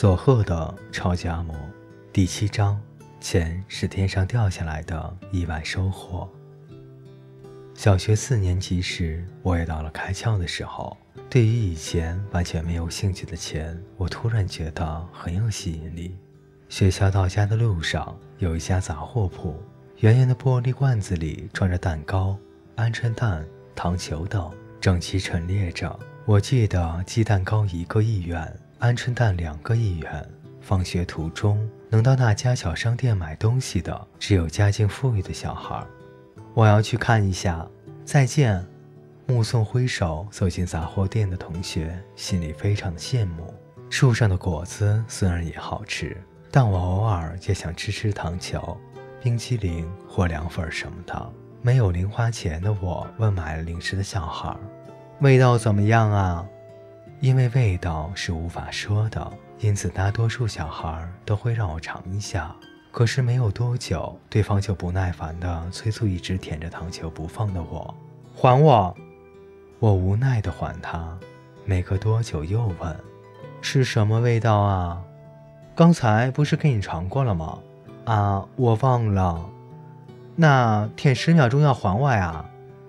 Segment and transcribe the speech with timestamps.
[0.00, 1.56] 佐贺的超级阿嬷
[2.12, 2.80] 第七章：
[3.20, 6.30] 钱是天上掉下来的意外收获。
[7.74, 10.96] 小学四年级时，我也到了开窍的时候。
[11.28, 16.16] 对于以前完全没有兴趣的钱，我突然觉得很有吸引力。
[16.68, 19.60] 学校到家的路上有一家杂货铺，
[19.96, 22.38] 圆圆的玻璃罐子里装着蛋糕、
[22.76, 23.44] 鹌鹑蛋、
[23.74, 24.48] 糖球等，
[24.80, 25.98] 整齐陈列着。
[26.24, 28.56] 我记得鸡蛋糕一个一元。
[28.80, 30.28] 鹌鹑蛋两个一元。
[30.60, 35.82] 放学途中能到那家小商店买东西的，只有家境富裕的小孩。
[36.54, 37.66] 我要去看一下。
[38.04, 38.64] 再见。
[39.26, 43.52] 目送挥手走进杂货店的同学，心里非常的羡慕。
[43.90, 46.16] 树上的果子虽然也好吃，
[46.50, 48.74] 但我偶尔也想吃吃糖球、
[49.22, 51.32] 冰淇淋或凉粉什么的。
[51.60, 54.56] 没有零花钱的我问买了零食的小孩
[55.20, 56.46] ：“味道怎么样啊？”
[57.20, 62.54] 因为味道是无法说的，因此大多数小孩都会让我尝一下。
[62.92, 67.94] 可是没有多久，对方就不耐烦地催促一直舔着糖球不放的我
[68.34, 68.96] ：“还我！”
[69.78, 71.16] 我无奈地还他。
[71.64, 72.96] 没隔多久又问
[73.60, 75.02] ：“是什么味道啊？
[75.74, 77.58] 刚才不是给你尝过了吗
[78.06, 79.44] ？”“啊，我忘了。
[80.34, 82.44] ”“那舔十秒钟要还我呀？”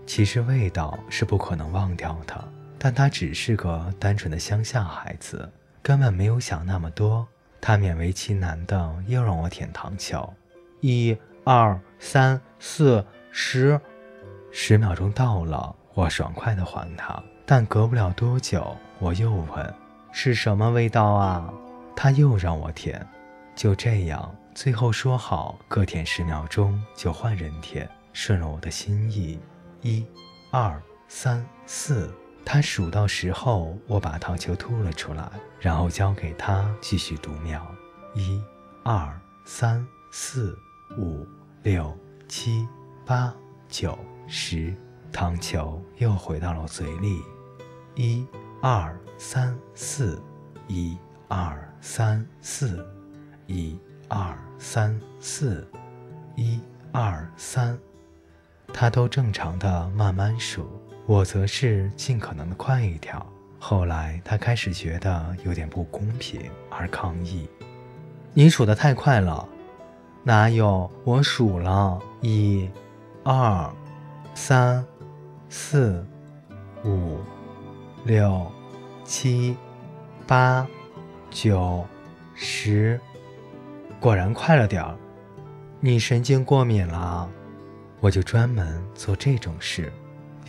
[0.07, 2.47] 其实味道是不可能忘掉的。
[2.79, 5.47] 但他只是个单纯的乡下孩子，
[5.83, 7.27] 根本没有想那么多。
[7.61, 10.33] 他勉为其难的又让我舔糖球，
[10.79, 13.77] 一、二、三、四、十，
[14.49, 17.21] 十秒钟到了，我爽快的还他。
[17.45, 19.75] 但隔不了多久，我又问
[20.13, 21.53] 是什么味道啊？
[21.97, 23.05] 他又让我舔。
[23.57, 29.37] 就这样，最后说好各舔十秒钟就换人舔，顺了我的心意。
[29.81, 30.05] 一、
[30.49, 32.09] 二、三、四。
[32.51, 35.29] 他数到十后，我把糖球吐了出来，
[35.59, 37.61] 然后交给他继续读秒：
[38.15, 38.41] 一、
[38.81, 40.57] 二、三、四、
[40.97, 41.27] 五、
[41.61, 41.95] 六、
[42.27, 42.67] 七、
[43.05, 43.31] 八、
[43.67, 43.95] 九、
[44.27, 44.75] 十。
[45.11, 47.21] 糖球又回到了嘴里：
[47.93, 48.25] 一、
[48.63, 50.19] 二、三、四，
[50.67, 50.97] 一、
[51.27, 52.83] 二、三、四，
[53.45, 55.69] 一、二、三、四，
[56.35, 56.59] 一、
[56.91, 57.77] 二、三。
[58.73, 60.78] 他都正常的慢慢数。
[61.09, 63.25] 我则是尽可能的快一条。
[63.57, 66.39] 后来他开始觉得有点不公平，
[66.69, 67.49] 而抗议
[68.31, 69.49] ：“你数的太快了，
[70.23, 70.87] 哪有？
[71.03, 72.69] 我数了一、
[73.23, 73.67] 二、
[74.35, 74.85] 三、
[75.49, 76.05] 四、
[76.85, 77.17] 五、
[78.05, 78.45] 六、
[79.03, 79.57] 七、
[80.27, 80.67] 八、
[81.31, 81.83] 九、
[82.35, 83.01] 十，
[83.99, 84.95] 果然快了点儿。
[85.79, 87.27] 你神经过敏了？
[87.99, 89.91] 我就专门做这种事。”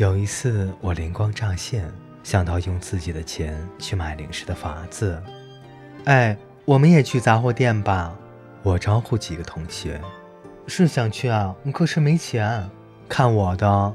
[0.00, 1.86] 有一次，我灵光乍现，
[2.22, 5.22] 想到用自己的钱去买零食的法子。
[6.06, 6.34] 哎，
[6.64, 8.16] 我们也去杂货店吧！
[8.62, 10.00] 我招呼几个同学。
[10.66, 12.66] 是想去啊，可是没钱。
[13.10, 13.94] 看我的，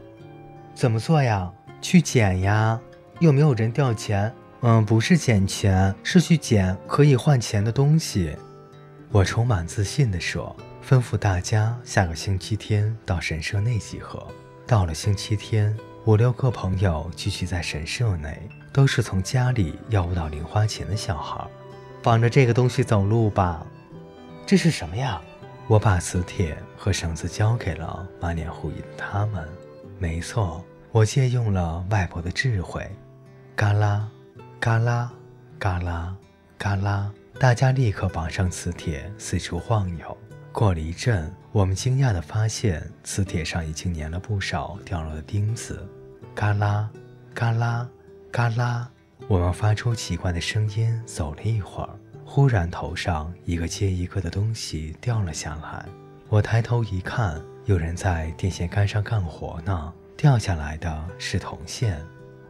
[0.76, 1.52] 怎么做呀？
[1.82, 2.80] 去捡呀！
[3.18, 4.32] 又没有人掉钱。
[4.62, 8.38] 嗯，不是捡钱，是去捡可以换钱的东西。
[9.10, 10.56] 我充满自信地说，
[10.88, 14.24] 吩咐大家下个星期天到神社内集合。
[14.68, 15.76] 到了星期天。
[16.06, 18.40] 五六个朋友聚集在神社内，
[18.72, 21.44] 都是从家里要不到零花钱的小孩。
[22.04, 23.66] 绑着这个东西走路吧。
[24.46, 25.20] 这是什么呀？
[25.68, 29.50] 我把磁铁和绳子交给了满脸狐疑的他们。
[29.98, 32.88] 没错，我借用了外婆的智慧。
[33.56, 34.08] 嘎啦，
[34.60, 35.12] 嘎啦，
[35.58, 36.16] 嘎啦，
[36.56, 40.16] 嘎啦，大家立刻绑上磁铁，四处晃悠。
[40.56, 45.86] 过了一阵，我们惊讶地发现磁铁上已经粘了不少掉落的钉子，
[46.34, 46.90] 嘎啦，
[47.34, 47.86] 嘎啦，
[48.32, 48.90] 嘎啦。
[49.28, 51.90] 我们发出奇怪的声音，走了一会儿，
[52.24, 55.86] 忽然头上一个接一个的东西掉了下来。
[56.30, 59.94] 我抬头一看，有人在电线杆上干活呢。
[60.16, 62.02] 掉下来的是铜线。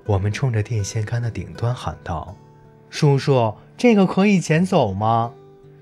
[0.06, 2.38] 我们冲着电线杆的顶端喊道
[2.92, 5.34] ：“叔叔，这个可以捡走吗？”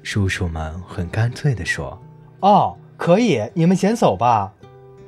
[0.02, 2.02] 叔叔们很干脆地说。
[2.44, 4.54] 哦，可以，你们先走吧。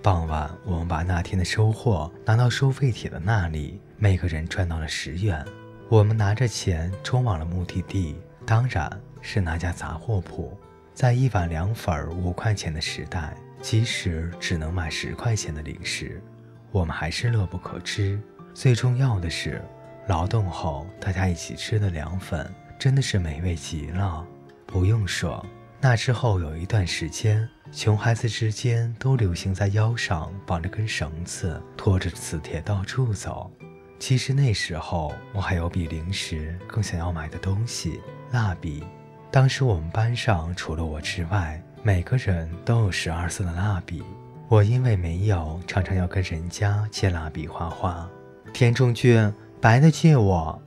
[0.01, 5.45] 傍晚，我们把那天的收获拿到收废铁的那里，每个人赚到了十元。
[5.89, 8.15] 我们拿着钱冲往了目的地，
[8.45, 8.89] 当然
[9.21, 10.57] 是那家杂货铺。
[10.93, 16.23] 在一碗凉粉五块钱的时代，即使只能买十块钱的零食，
[16.71, 18.17] 我们还是乐不可支。
[18.53, 19.61] 最重要的是，
[20.07, 22.49] 劳动后大家一起吃的凉粉
[22.79, 24.25] 真的是美味极了。
[24.65, 25.45] 不用说。
[25.87, 33.51] 那之后有一段时间，熊孩子之间都流行在腰上绑着根绳子，拖着磁铁到处走。
[33.99, 38.01] 其实那时候我还有比零食更想要买的东西——
[38.33, 38.83] 蜡笔。
[39.29, 44.03] 当时我们班上除了我之外，每个人都有十二色的蜡笔。
[44.47, 48.09] 我因为没有，常常要跟人家借蜡笔画画。
[48.51, 50.59] 田中君，白的借我。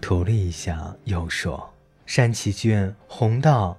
[0.00, 1.72] 涂了一下，又说
[2.04, 3.76] ：“山崎君，红的。”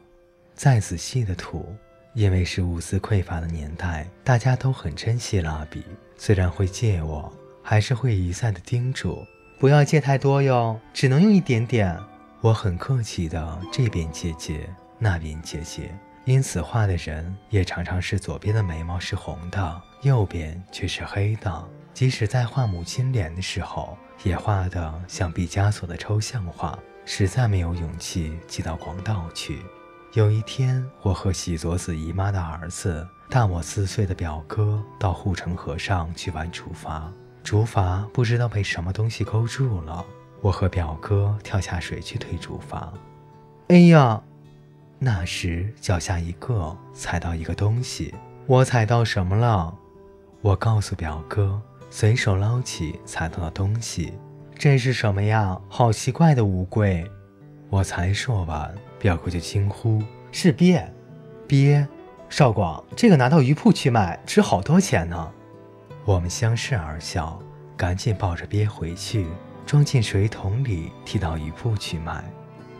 [0.55, 1.75] 再仔细的涂。
[2.13, 5.81] 因为是物资匮乏的年代，大家都很珍惜蜡笔。
[6.17, 7.31] 虽然会借我，
[7.63, 9.25] 还是会一再的叮嘱
[9.57, 11.97] ：“不要借太多哟，只能用一点点。”
[12.41, 14.69] 我很客气的这边借借，
[14.99, 21.65] 那边借借，因此画的人也常常是左边的眉毛是红的，右边却是黑的。
[21.93, 29.61] 即使在画母亲脸的时候，也画得像毕加索的抽象画，实在没有勇气寄到广岛去。
[30.13, 37.03] 有一天，我和喜佐子姨妈的儿子、大我四岁的表哥到护城河上去玩竹筏，
[37.43, 40.05] 竹筏不知道被什么东西勾住了。
[40.41, 42.89] 我和表哥跳下水去推竹筏，
[43.69, 44.21] 哎呀！
[44.99, 48.13] 那时脚下一个踩到一个东西，
[48.47, 49.73] 我踩到什么了？
[50.41, 54.11] 我告诉表哥，随手捞起踩到的东西，
[54.55, 55.57] 这是什么呀？
[55.69, 57.09] 好奇怪的乌龟！
[57.71, 58.69] 我才说完，
[58.99, 60.85] 表哥就惊呼：“是鳖！
[61.47, 61.87] 鳖！
[62.29, 65.31] 少广，这个拿到鱼铺去卖，值好多钱呢！”
[66.03, 67.41] 我们相视而笑，
[67.77, 69.25] 赶紧抱着鳖回去。
[69.65, 72.21] 装进水桶里，提到鱼铺去卖，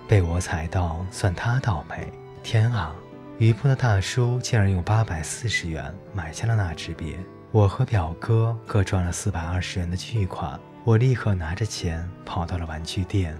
[0.09, 2.11] 被我踩到，算他倒霉。
[2.43, 2.93] 天啊！
[3.37, 7.17] 鱼铺的大叔竟然用八百四十元买下了那只鳖。
[7.51, 10.59] 我和表哥各赚了四百二十元的巨款。
[10.83, 13.37] 我立刻拿着钱跑到了玩具店。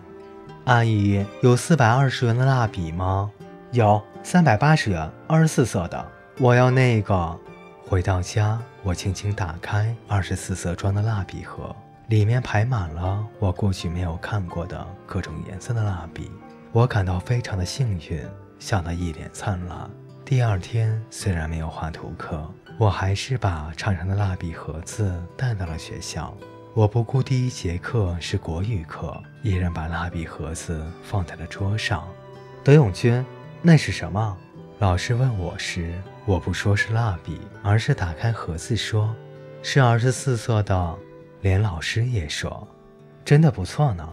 [0.65, 3.31] 阿姨，有四百二十元的蜡笔吗？
[3.71, 6.07] 有，三百八十元，二十四色的。
[6.37, 7.39] 我要那个。
[7.87, 11.75] 回到家，我轻轻打开二十四色装的蜡笔盒。
[12.07, 16.31] 里面排满了我过去没有看过的各种颜色的蜡笔，
[16.71, 18.23] 我感到非常的幸运，
[18.59, 19.89] 笑得一脸灿烂。
[20.23, 26.33] 第二天虽然没有画图课，我还是把长长的蜡笔盒子带到了学校。
[26.73, 32.07] 我不顾第一节课是国语课，依然把蜡笔盒子放在了桌上。
[32.63, 33.25] 德永君，
[33.61, 34.37] 那是什么？
[34.79, 35.93] 老师问我时，
[36.25, 39.13] 我不说是蜡笔，而是打开盒子说，
[39.61, 40.97] 是二十四色的。
[41.41, 42.65] 连老师也说
[43.25, 44.07] ：“真的不错呢。”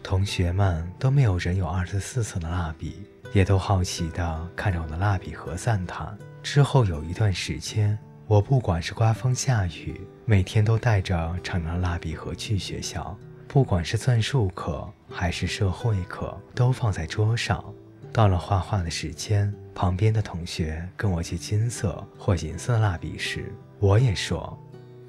[0.00, 3.02] 同学们都没有人有二十四色的蜡笔，
[3.32, 6.16] 也都好奇地看着我的蜡笔盒赞叹。
[6.44, 13.14] 之后有一段时间，我不管是刮风下雨，每天都带着长长蜡笔盒去学校。
[13.46, 17.62] 不管是算术课还是社会课，都放在桌上。
[18.10, 24.58] 到了画画的时间，旁边的同学跟我借金色或银色蜡笔时，我也说：“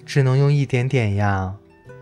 [0.05, 1.55] 只能用一点点呀。”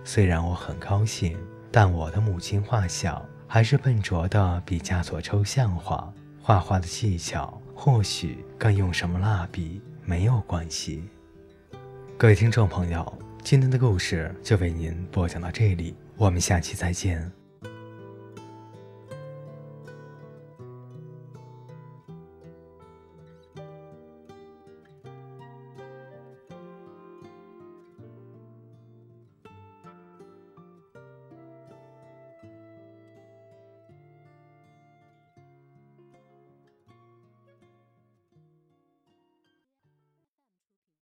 [0.04, 1.38] 虽然我很高兴，
[1.71, 6.12] 但我的母亲画像还是笨拙的毕加索抽象画。
[6.42, 11.04] 画画的技巧或许跟用什么蜡笔没有关系。
[12.18, 17.43] 各位听众朋友，今天的故事就为您播讲到这里，我们下期再见。